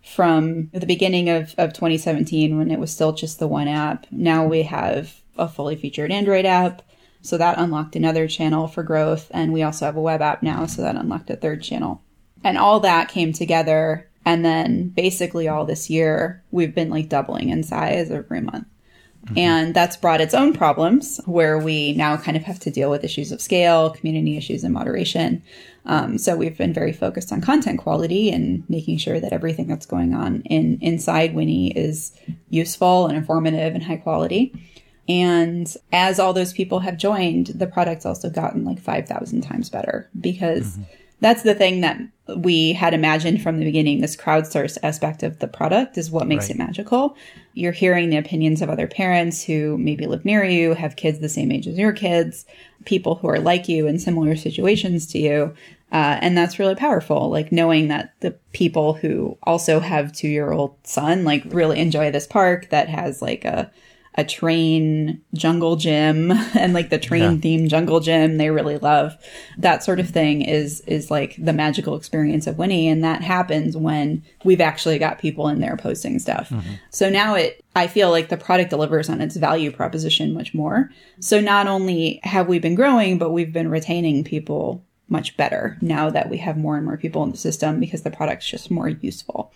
[0.03, 4.07] from the beginning of, of 2017 when it was still just the one app.
[4.11, 6.81] Now we have a fully featured Android app.
[7.21, 9.29] So that unlocked another channel for growth.
[9.31, 10.65] And we also have a web app now.
[10.65, 12.01] So that unlocked a third channel.
[12.43, 14.09] And all that came together.
[14.25, 18.67] And then basically all this year, we've been like doubling in size every month.
[19.29, 19.37] Mm-hmm.
[19.37, 23.03] And that's brought its own problems where we now kind of have to deal with
[23.03, 25.43] issues of scale, community issues, and moderation.
[25.85, 29.85] Um, so we've been very focused on content quality and making sure that everything that's
[29.85, 32.11] going on in inside Winnie is
[32.49, 34.53] useful and informative and high quality.
[35.07, 40.09] And as all those people have joined, the product's also gotten like 5,000 times better
[40.19, 40.83] because mm-hmm.
[41.21, 41.99] That's the thing that
[42.37, 44.01] we had imagined from the beginning.
[44.01, 46.51] This crowdsourced aspect of the product is what makes right.
[46.51, 47.17] it magical.
[47.53, 51.29] You're hearing the opinions of other parents who maybe live near you, have kids the
[51.29, 52.45] same age as your kids,
[52.85, 55.53] people who are like you in similar situations to you.
[55.91, 57.29] Uh, and that's really powerful.
[57.29, 62.11] Like knowing that the people who also have two year old son, like really enjoy
[62.11, 63.71] this park that has like a,
[64.15, 67.37] a train jungle gym and like the train yeah.
[67.37, 69.15] theme jungle gym they really love
[69.57, 73.77] that sort of thing is is like the magical experience of winnie and that happens
[73.77, 76.73] when we've actually got people in there posting stuff mm-hmm.
[76.89, 80.89] so now it i feel like the product delivers on its value proposition much more
[81.19, 86.09] so not only have we been growing but we've been retaining people much better now
[86.09, 88.89] that we have more and more people in the system because the product's just more
[88.89, 89.51] useful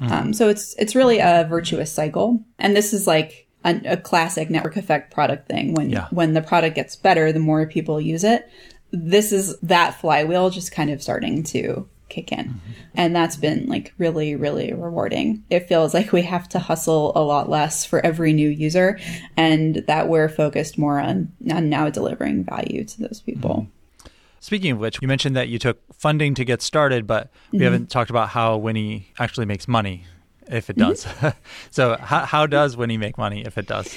[0.00, 0.12] mm-hmm.
[0.12, 4.50] um, so it's it's really a virtuous cycle and this is like a, a classic
[4.50, 5.74] network effect product thing.
[5.74, 6.08] When yeah.
[6.10, 8.48] when the product gets better, the more people use it.
[8.90, 12.46] This is that flywheel just kind of starting to kick in.
[12.46, 12.72] Mm-hmm.
[12.94, 15.44] And that's been like really, really rewarding.
[15.50, 18.98] It feels like we have to hustle a lot less for every new user
[19.36, 23.50] and that we're focused more on, on now delivering value to those people.
[23.50, 24.08] Mm-hmm.
[24.40, 27.64] Speaking of which, you mentioned that you took funding to get started, but we mm-hmm.
[27.64, 30.04] haven't talked about how Winnie actually makes money
[30.50, 31.04] if it does.
[31.04, 31.38] Mm-hmm.
[31.70, 33.96] so how, how does Winnie make money if it does?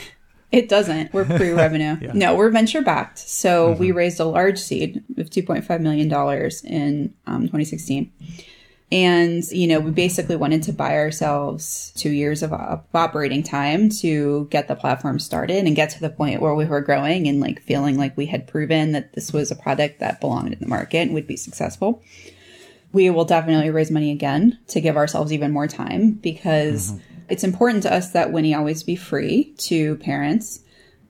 [0.52, 1.14] It doesn't.
[1.14, 1.98] We're pre revenue.
[2.02, 2.12] yeah.
[2.14, 3.20] No, we're venture backed.
[3.20, 3.80] So mm-hmm.
[3.80, 6.12] we raised a large seed of $2.5 million
[6.66, 8.12] in um, 2016.
[8.94, 12.52] And, you know, we basically wanted to buy ourselves two years of
[12.94, 16.82] operating time to get the platform started and get to the point where we were
[16.82, 20.52] growing and like feeling like we had proven that this was a product that belonged
[20.52, 22.04] in the market and would be successful
[22.94, 27.22] we will definitely raise money again to give ourselves even more time because mm-hmm.
[27.30, 30.60] it's important to us that Winnie always be free to parents.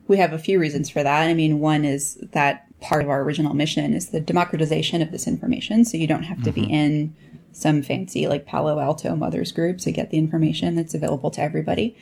[0.08, 1.22] We have a few reasons for that.
[1.24, 5.28] I mean, one is that part of our original mission is the democratization of this
[5.28, 5.86] information.
[5.86, 6.68] So you don't have to mm-hmm.
[6.68, 7.16] be in
[7.54, 11.96] some fancy like Palo Alto mothers group to get the information that's available to everybody.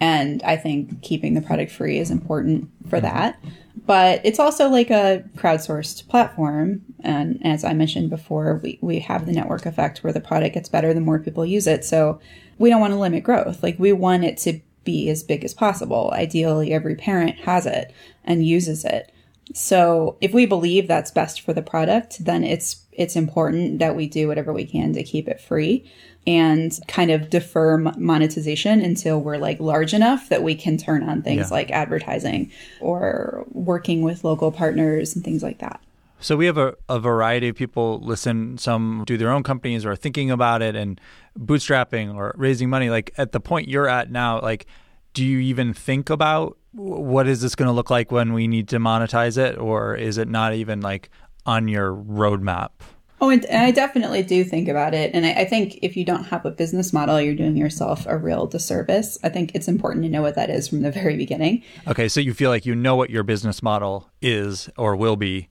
[0.00, 3.06] And I think keeping the product free is important for mm-hmm.
[3.06, 3.40] that.
[3.86, 6.82] But it's also like a crowdsourced platform.
[7.00, 10.68] And as I mentioned before, we, we have the network effect where the product gets
[10.68, 11.84] better the more people use it.
[11.84, 12.20] So
[12.58, 13.62] we don't want to limit growth.
[13.62, 16.10] Like we want it to be as big as possible.
[16.14, 17.92] Ideally, every parent has it
[18.24, 19.12] and uses it.
[19.54, 24.08] So if we believe that's best for the product, then it's it's important that we
[24.08, 25.90] do whatever we can to keep it free
[26.26, 31.22] and kind of defer monetization until we're like large enough that we can turn on
[31.22, 31.54] things yeah.
[31.54, 35.80] like advertising or working with local partners and things like that.
[36.18, 38.58] So we have a, a variety of people listen.
[38.58, 41.00] Some do their own companies or are thinking about it and
[41.38, 42.90] bootstrapping or raising money.
[42.90, 44.66] Like at the point you're at now, like,
[45.12, 48.68] do you even think about what is this going to look like when we need
[48.68, 51.10] to monetize it, or is it not even like
[51.44, 52.70] on your roadmap?
[53.18, 55.14] Oh, and I definitely do think about it.
[55.14, 58.18] And I, I, think if you don't have a business model, you're doing yourself a
[58.18, 59.16] real disservice.
[59.24, 61.62] I think it's important to know what that is from the very beginning.
[61.86, 62.08] Okay.
[62.08, 65.48] So you feel like you know what your business model is or will be,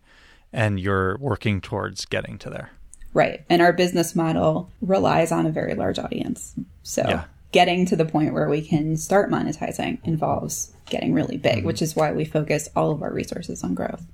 [0.53, 2.69] and you're working towards getting to there.
[3.15, 3.43] Right.
[3.49, 6.53] And our business model relies on a very large audience.
[6.83, 7.23] So yeah.
[7.51, 11.67] getting to the point where we can start monetizing involves getting really big, mm-hmm.
[11.67, 14.05] which is why we focus all of our resources on growth.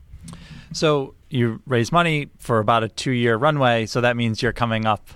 [0.74, 3.86] So you raise money for about a two year runway.
[3.86, 5.10] So that means you're coming up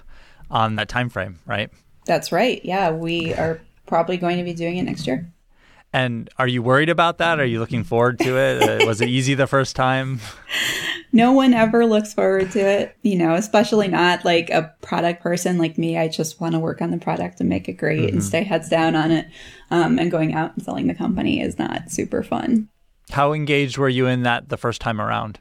[0.51, 1.69] on that time frame, right?
[2.05, 2.63] That's right.
[2.63, 5.31] Yeah, we are probably going to be doing it next year.
[5.93, 7.39] And are you worried about that?
[7.39, 8.83] Are you looking forward to it?
[8.83, 10.19] uh, was it easy the first time?
[11.11, 15.57] No one ever looks forward to it, you know, especially not like a product person
[15.57, 15.97] like me.
[15.97, 18.15] I just want to work on the product and make it great mm-hmm.
[18.15, 19.27] and stay heads down on it.
[19.71, 22.69] Um, and going out and selling the company is not super fun.
[23.11, 25.39] How engaged were you in that the first time around?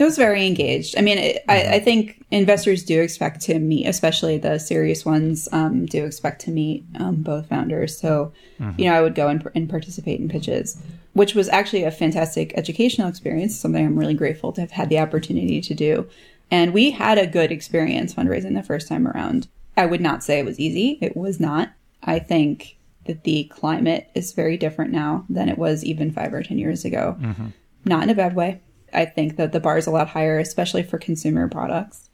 [0.00, 0.96] It was very engaged.
[0.96, 1.72] I mean, it, I, mm-hmm.
[1.74, 6.50] I, think investors do expect to meet, especially the serious ones, um, do expect to
[6.50, 7.98] meet um, both founders.
[7.98, 8.80] So, mm-hmm.
[8.80, 10.80] you know, I would go and, and, participate in pitches,
[11.12, 14.98] which was actually a fantastic educational experience, something I'm really grateful to have had the
[14.98, 16.08] opportunity to do.
[16.50, 19.48] And we had a good experience fundraising the first time around.
[19.76, 20.98] I would not say it was easy.
[21.00, 21.72] It was not.
[22.02, 26.42] I think that the climate is very different now than it was even five or
[26.42, 27.16] 10 years ago.
[27.20, 27.46] Mm-hmm.
[27.84, 28.60] Not in a bad way
[28.92, 32.10] I think that the bar is a lot higher, especially for consumer products.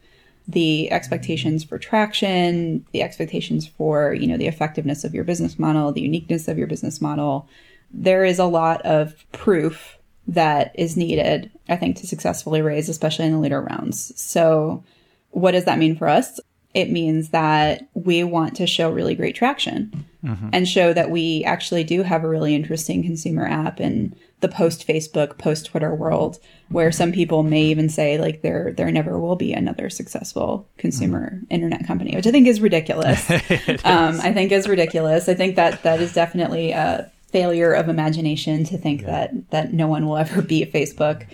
[0.47, 5.91] The expectations for traction, the expectations for, you know, the effectiveness of your business model,
[5.91, 7.49] the uniqueness of your business model.
[7.91, 9.97] There is a lot of proof
[10.27, 14.11] that is needed, I think, to successfully raise, especially in the later rounds.
[14.21, 14.83] So
[15.31, 16.39] what does that mean for us?
[16.73, 20.49] It means that we want to show really great traction mm-hmm.
[20.51, 24.87] and show that we actually do have a really interesting consumer app in the post
[24.87, 29.35] Facebook, post Twitter world, where some people may even say like there there never will
[29.35, 31.47] be another successful consumer mm.
[31.49, 33.27] internet company, which I think is ridiculous.
[33.31, 35.27] um, I think is ridiculous.
[35.27, 39.07] I think that that is definitely a failure of imagination to think yeah.
[39.07, 41.25] that that no one will ever be Facebook.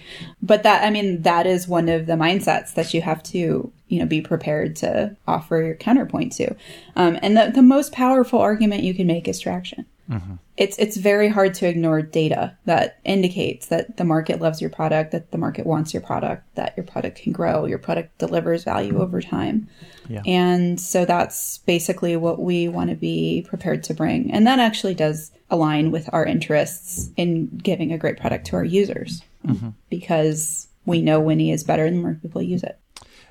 [0.42, 4.00] But that I mean that is one of the mindsets that you have to you
[4.00, 6.56] know be prepared to offer your counterpoint to.
[6.96, 9.86] Um, and the the most powerful argument you can make is traction.
[10.10, 10.36] Mm-hmm.
[10.58, 15.12] It's it's very hard to ignore data that indicates that the market loves your product,
[15.12, 19.02] that the market wants your product, that your product can grow, your product delivers value
[19.02, 19.68] over time.
[20.10, 20.22] Yeah.
[20.26, 24.32] And so that's basically what we want to be prepared to bring.
[24.32, 28.66] And that actually does align with our interests in giving a great product to our
[28.66, 29.70] users mm-hmm.
[29.89, 32.78] because we know Winnie is better the more people use it.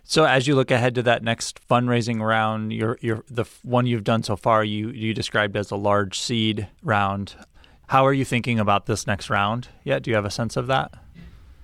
[0.04, 4.04] So as you look ahead to that next fundraising round, your your the one you've
[4.04, 7.34] done so far, you you described as a large seed round.
[7.88, 10.02] How are you thinking about this next round yet?
[10.02, 10.92] Do you have a sense of that?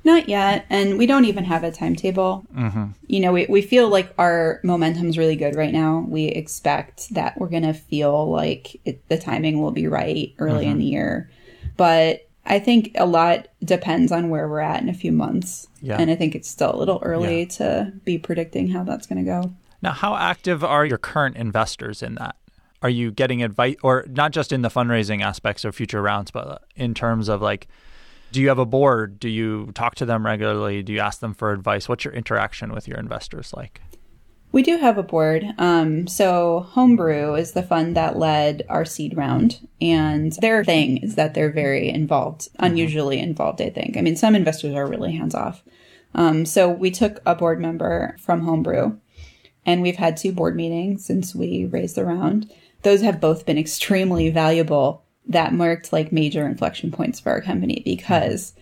[0.04, 2.46] Not yet, and we don't even have a timetable.
[2.54, 2.86] Mm-hmm.
[3.08, 6.06] You know, we, we feel like our momentum's really good right now.
[6.08, 10.62] We expect that we're going to feel like it, the timing will be right early
[10.64, 10.70] mm-hmm.
[10.70, 11.30] in the year.
[11.76, 15.68] But I think a lot depends on where we're at in a few months.
[15.80, 15.98] Yeah.
[16.00, 17.48] And I think it's still a little early yeah.
[17.48, 19.52] to be predicting how that's going to go.
[19.80, 22.36] Now, how active are your current investors in that?
[22.82, 26.46] Are you getting advice, or not just in the fundraising aspects of future rounds, but
[26.46, 27.68] uh, in terms of like,
[28.32, 29.18] do you have a board?
[29.18, 30.82] Do you talk to them regularly?
[30.82, 31.88] Do you ask them for advice?
[31.88, 33.80] What's your interaction with your investors like?
[34.50, 35.44] We do have a board.
[35.58, 41.16] Um, so Homebrew is the fund that led our seed round, and their thing is
[41.16, 42.64] that they're very involved, mm-hmm.
[42.64, 43.60] unusually involved.
[43.60, 43.96] I think.
[43.96, 45.62] I mean, some investors are really hands off.
[46.14, 48.96] Um, so we took a board member from Homebrew,
[49.66, 52.50] and we've had two board meetings since we raised the round.
[52.82, 55.04] Those have both been extremely valuable.
[55.26, 58.54] That marked like major inflection points for our company because.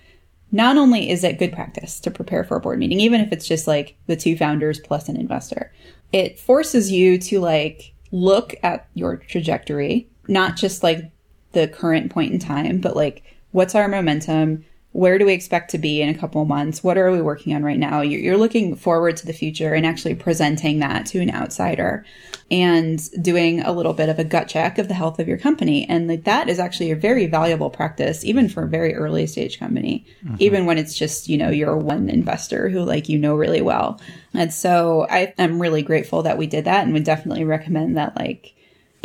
[0.52, 3.48] Not only is it good practice to prepare for a board meeting, even if it's
[3.48, 5.72] just like the two founders plus an investor,
[6.12, 11.10] it forces you to like look at your trajectory, not just like
[11.52, 14.64] the current point in time, but like what's our momentum?
[14.96, 16.82] Where do we expect to be in a couple of months?
[16.82, 18.00] What are we working on right now?
[18.00, 22.06] You're looking forward to the future and actually presenting that to an outsider
[22.50, 25.86] and doing a little bit of a gut check of the health of your company.
[25.86, 29.58] And like that is actually a very valuable practice, even for a very early stage
[29.58, 30.36] company, mm-hmm.
[30.38, 34.00] even when it's just, you know, you're one investor who like you know really well.
[34.32, 38.16] And so I am really grateful that we did that and would definitely recommend that
[38.16, 38.55] like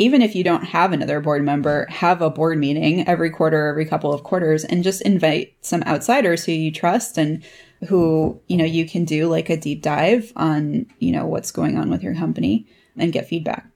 [0.02, 3.86] even if you don't have another board member, have a board meeting every quarter, every
[3.86, 7.44] couple of quarters, and just invite some outsiders who you trust and
[7.88, 11.78] who, you know, you can do like a deep dive on, you know, what's going
[11.78, 13.68] on with your company and get feedback.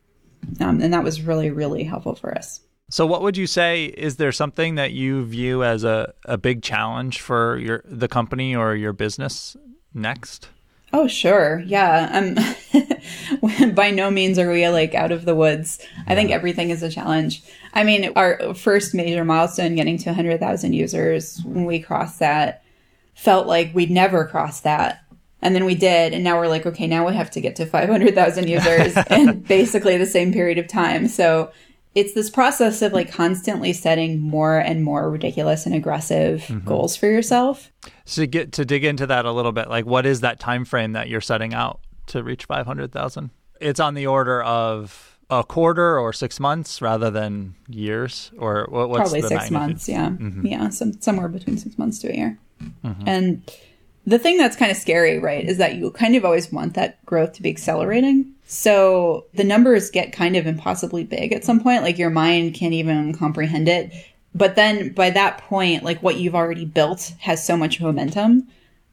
[0.60, 2.60] Um, and that was really, really helpful for us.
[2.88, 3.86] So, what would you say?
[3.86, 8.54] Is there something that you view as a, a big challenge for your the company
[8.54, 9.56] or your business
[9.92, 10.48] next?
[10.92, 11.62] Oh, sure.
[11.66, 12.10] Yeah.
[12.12, 12.82] Um,
[13.74, 15.78] by no means are we like out of the woods.
[16.06, 17.42] I think everything is a challenge.
[17.72, 22.62] I mean, our first major milestone, getting to 100,000 users, when we crossed that,
[23.14, 25.02] felt like we'd never cross that.
[25.42, 26.12] And then we did.
[26.12, 29.96] And now we're like, okay, now we have to get to 500,000 users in basically
[29.96, 31.08] the same period of time.
[31.08, 31.52] So
[31.96, 36.66] it's this process of like constantly setting more and more ridiculous and aggressive mm-hmm.
[36.66, 37.72] goals for yourself.
[38.04, 40.66] So to get to dig into that a little bit, like what is that time
[40.66, 43.30] frame that you're setting out to reach 500,000?
[43.60, 48.88] It's on the order of a quarter or six months rather than years or what,
[48.88, 49.52] what's probably six magnitude?
[49.52, 50.46] months yeah mm-hmm.
[50.46, 52.38] yeah some, somewhere between six months to a year
[52.84, 53.08] mm-hmm.
[53.08, 53.52] and
[54.06, 57.04] the thing that's kind of scary right is that you kind of always want that
[57.04, 61.82] growth to be accelerating so the numbers get kind of impossibly big at some point.
[61.82, 63.92] Like your mind can't even comprehend it.
[64.34, 68.46] But then by that point, like what you've already built has so much momentum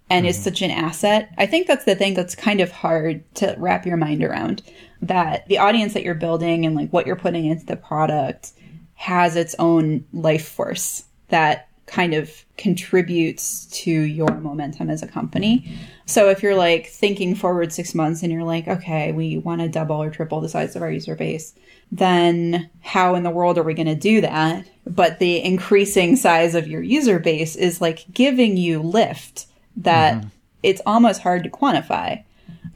[0.09, 0.29] and mm.
[0.29, 0.43] is mm-hmm.
[0.43, 1.33] such an asset.
[1.37, 4.61] I think that's the thing that's kind of hard to wrap your mind around
[5.01, 8.53] that the audience that you're building and like what you're putting into the product
[8.95, 15.77] has its own life force that kind of contributes to your momentum as a company.
[16.05, 19.67] So if you're like thinking forward six months and you're like, okay, we want to
[19.67, 21.53] double or triple the size of our user base,
[21.91, 24.65] then how in the world are we going to do that?
[24.87, 29.47] But the increasing size of your user base is like giving you lift
[29.77, 30.27] that mm-hmm.
[30.61, 32.23] it's almost hard to quantify.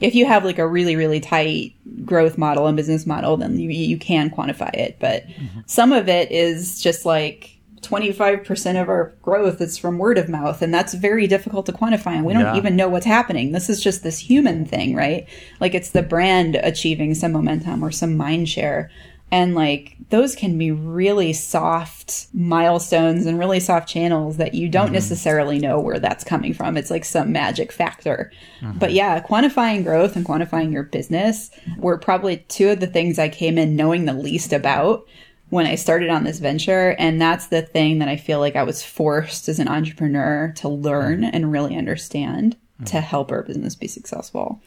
[0.00, 1.74] If you have like a really, really tight
[2.04, 4.98] growth model and business model, then you, you can quantify it.
[5.00, 5.60] But mm-hmm.
[5.66, 10.62] some of it is just like, 25% of our growth is from word of mouth
[10.62, 12.56] and that's very difficult to quantify and we don't yeah.
[12.56, 15.28] even know what's happening this is just this human thing right
[15.60, 18.90] like it's the brand achieving some momentum or some mind share
[19.30, 24.86] and like those can be really soft milestones and really soft channels that you don't
[24.86, 24.94] mm-hmm.
[24.94, 28.78] necessarily know where that's coming from it's like some magic factor mm-hmm.
[28.78, 33.28] but yeah quantifying growth and quantifying your business were probably two of the things i
[33.28, 35.06] came in knowing the least about
[35.50, 36.94] when I started on this venture.
[36.98, 40.68] And that's the thing that I feel like I was forced as an entrepreneur to
[40.68, 41.34] learn mm-hmm.
[41.34, 42.84] and really understand mm-hmm.
[42.84, 44.60] to help our business be successful.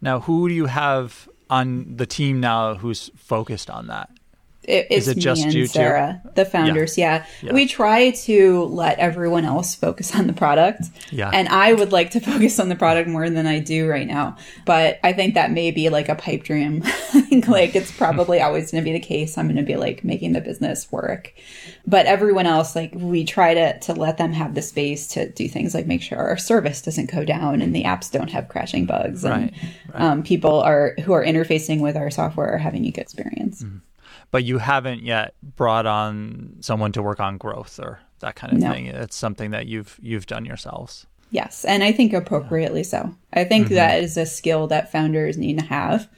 [0.00, 4.10] Now, who do you have on the team now who's focused on that?
[4.66, 6.30] It, it's it me and Sara, too?
[6.34, 6.96] the founders.
[6.96, 7.26] Yeah.
[7.42, 7.48] Yeah.
[7.48, 7.52] yeah.
[7.52, 10.84] we try to let everyone else focus on the product.
[11.10, 14.06] Yeah, and I would like to focus on the product more than I do right
[14.06, 14.36] now.
[14.64, 16.82] But I think that may be like a pipe dream.
[16.84, 19.36] I think like it's probably always going to be the case.
[19.36, 21.34] I'm going to be like making the business work,
[21.86, 25.48] but everyone else, like we try to to let them have the space to do
[25.48, 28.86] things like make sure our service doesn't go down and the apps don't have crashing
[28.86, 29.54] bugs, and right.
[29.92, 30.02] Right.
[30.02, 33.62] Um, people are who are interfacing with our software are having a good experience.
[33.62, 33.78] Mm-hmm
[34.34, 38.58] but you haven't yet brought on someone to work on growth or that kind of
[38.58, 38.72] no.
[38.72, 38.86] thing.
[38.86, 41.06] It's something that you've you've done yourselves.
[41.30, 43.14] Yes, and I think appropriately so.
[43.32, 43.76] I think mm-hmm.
[43.76, 46.08] that is a skill that founders need to have.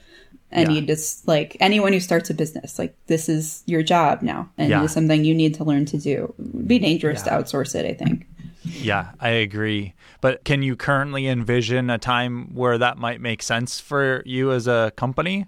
[0.49, 0.79] And yeah.
[0.79, 4.71] you just like anyone who starts a business, like this is your job now, and
[4.71, 4.83] yeah.
[4.83, 6.33] it's something you need to learn to do.
[6.39, 7.37] It'd be dangerous yeah.
[7.37, 8.25] to outsource it, I think.
[8.63, 9.93] Yeah, I agree.
[10.21, 14.67] But can you currently envision a time where that might make sense for you as
[14.67, 15.45] a company?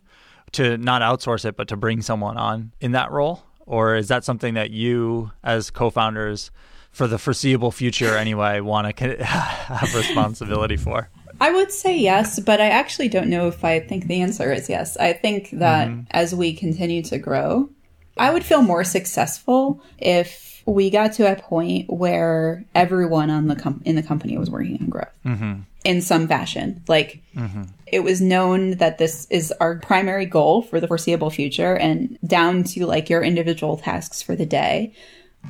[0.54, 3.44] To not outsource it, but to bring someone on in that role?
[3.66, 6.52] Or is that something that you, as co founders,
[6.92, 11.10] for the foreseeable future anyway, want to have responsibility for?
[11.42, 14.68] I would say yes, but I actually don't know if I think the answer is
[14.68, 14.98] yes.
[14.98, 16.02] I think that mm-hmm.
[16.12, 17.70] as we continue to grow,
[18.18, 23.56] I would feel more successful if we got to a point where everyone on the
[23.56, 25.62] com- in the company was working on growth mm-hmm.
[25.84, 26.84] In some fashion.
[26.88, 27.64] Like mm-hmm.
[27.88, 32.64] it was known that this is our primary goal for the foreseeable future, and down
[32.66, 34.94] to like your individual tasks for the day.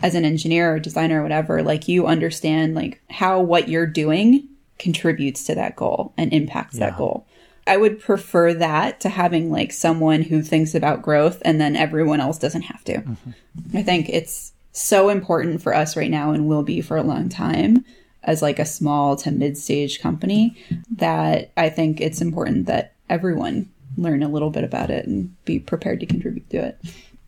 [0.04, 4.48] As an engineer or designer or whatever, like you understand like how what you're doing
[4.78, 6.92] contributes to that goal and impacts yeah.
[6.92, 7.26] that goal.
[7.66, 12.20] I would prefer that to having like someone who thinks about growth and then everyone
[12.20, 12.98] else doesn't have to.
[12.98, 13.78] Mm-hmm.
[13.78, 17.30] I think it's so important for us right now and will be for a long
[17.30, 17.84] time
[18.24, 20.58] as like a small to mid-stage company
[20.98, 25.60] that I think it's important that everyone learn a little bit about it and be
[25.60, 26.80] prepared to contribute to it.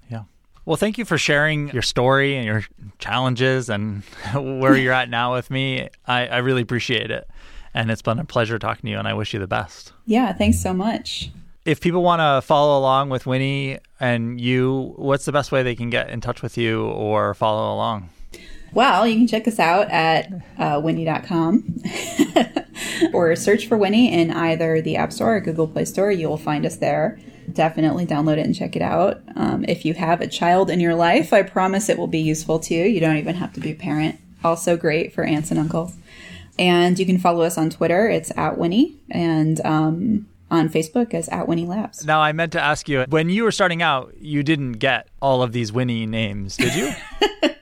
[0.09, 0.23] Yeah.
[0.65, 2.63] Well, thank you for sharing your story and your
[2.99, 5.89] challenges and where you're at now with me.
[6.05, 7.27] I, I really appreciate it.
[7.73, 9.93] And it's been a pleasure talking to you, and I wish you the best.
[10.05, 11.31] Yeah, thanks so much
[11.65, 15.75] if people want to follow along with Winnie and you, what's the best way they
[15.75, 18.09] can get in touch with you or follow along?
[18.73, 21.83] Well, you can check us out at uh, winnie.com.
[23.13, 26.11] or search for Winnie in either the App Store or Google Play Store.
[26.11, 27.19] You will find us there.
[27.51, 29.21] Definitely download it and check it out.
[29.35, 32.59] Um, if you have a child in your life, I promise it will be useful
[32.59, 32.85] to you.
[32.85, 34.19] You don't even have to be a parent.
[34.43, 35.95] Also great for aunts and uncles.
[36.57, 38.07] And you can follow us on Twitter.
[38.07, 38.95] It's at Winnie.
[39.09, 42.05] And um, on Facebook as at Winnie Labs.
[42.05, 45.41] Now, I meant to ask you when you were starting out, you didn't get all
[45.41, 46.91] of these Winnie names, did you?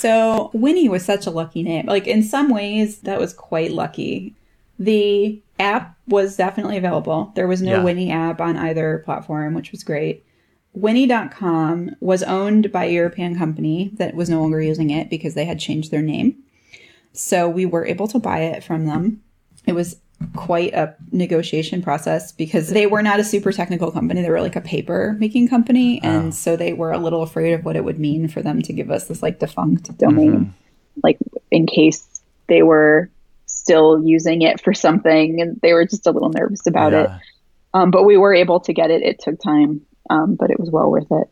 [0.00, 1.86] so, Winnie was such a lucky name.
[1.86, 4.34] Like, in some ways, that was quite lucky.
[4.78, 7.32] The app was definitely available.
[7.34, 7.84] There was no Yeah.
[7.84, 10.24] Winnie app on either platform, which was great.
[10.72, 15.44] Winnie.com was owned by a European company that was no longer using it because they
[15.44, 16.36] had changed their name.
[17.12, 19.20] So we were able to buy it from them.
[19.66, 19.96] It was
[20.36, 24.22] quite a negotiation process because they were not a super technical company.
[24.22, 26.00] They were like a paper making company.
[26.02, 28.72] And so they were a little afraid of what it would mean for them to
[28.72, 30.54] give us this like defunct domain.
[31.02, 31.18] like
[31.50, 33.10] in case they were
[33.46, 37.10] still using it for something and they were just a little nervous about it.
[37.72, 39.02] Um, but we were able to get it.
[39.02, 41.28] It took time, um, but it was well worth it.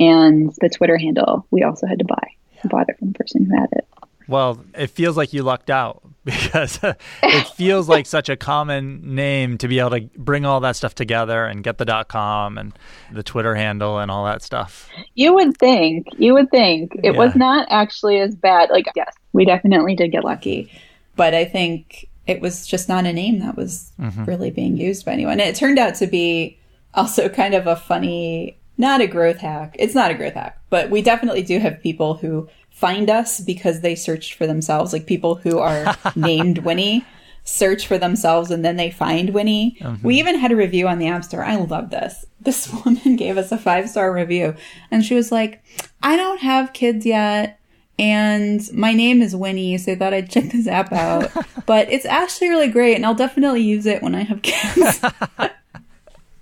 [0.00, 2.28] And the Twitter handle we also had to buy.
[2.64, 3.86] We bought it from the person who had it.
[4.28, 6.80] Well, it feels like you lucked out because
[7.22, 10.94] it feels like such a common name to be able to bring all that stuff
[10.94, 12.72] together and get the dot com and
[13.12, 14.88] the Twitter handle and all that stuff.
[15.14, 18.70] You would think, you would think it was not actually as bad.
[18.70, 20.36] Like, yes, we definitely did get lucky.
[20.36, 20.70] lucky.
[21.16, 24.24] But I think it was just not a name that was mm-hmm.
[24.24, 25.40] really being used by anyone.
[25.40, 26.58] And it turned out to be
[26.94, 29.76] also kind of a funny, not a growth hack.
[29.78, 33.80] It's not a growth hack, but we definitely do have people who find us because
[33.80, 37.04] they searched for themselves, like people who are named Winnie.
[37.48, 39.76] Search for themselves and then they find Winnie.
[39.80, 40.10] We mm-hmm.
[40.10, 41.44] even had a review on the App Store.
[41.44, 42.26] I love this.
[42.40, 44.56] This woman gave us a five star review
[44.90, 45.62] and she was like,
[46.02, 47.60] I don't have kids yet
[47.98, 51.30] and my name is Winnie, so I thought I'd check this app out.
[51.66, 55.00] but it's actually really great, and I'll definitely use it when I have kids.
[55.38, 55.50] and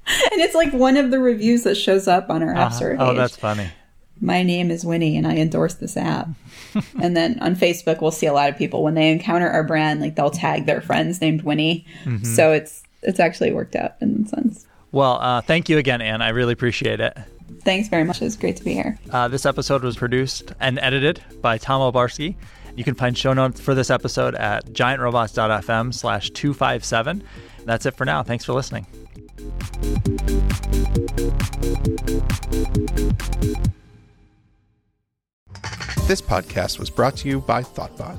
[0.06, 2.76] it's like one of the reviews that shows up on our app uh-huh.
[2.76, 3.68] store Oh, that's funny.
[4.24, 6.28] My name is Winnie, and I endorse this app.
[7.00, 10.00] and then on Facebook, we'll see a lot of people when they encounter our brand,
[10.00, 11.86] like they'll tag their friends named Winnie.
[12.24, 14.66] So it's it's actually worked out in a sense.
[14.92, 16.22] Well, uh, thank you again, Anne.
[16.22, 17.18] I really appreciate it.
[17.60, 18.22] Thanks very much.
[18.22, 18.98] It was great to be here.
[19.10, 22.34] Uh, this episode was produced and edited by Tom Obarski.
[22.76, 27.22] You can find show notes for this episode at giantrobots.fm slash 257.
[27.64, 28.22] That's it for now.
[28.22, 28.86] Thanks for listening.
[36.06, 38.18] This podcast was brought to you by Thoughtbot.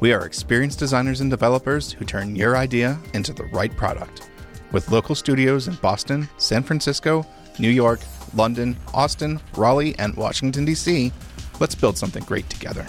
[0.00, 4.30] We are experienced designers and developers who turn your idea into the right product.
[4.72, 7.26] With local studios in Boston, San Francisco,
[7.58, 8.00] New York,
[8.34, 11.12] London, Austin, Raleigh, and Washington, D.C.,
[11.60, 12.86] let's build something great together.